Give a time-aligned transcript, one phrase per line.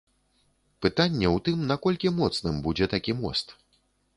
[0.85, 3.47] Пытанне ў тым, наколькі моцным будзе такі мост.